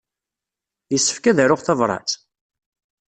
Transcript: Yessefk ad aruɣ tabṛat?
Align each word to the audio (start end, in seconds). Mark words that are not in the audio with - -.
Yessefk 0.91 1.25
ad 1.25 1.37
aruɣ 1.43 1.61
tabṛat? 1.61 2.09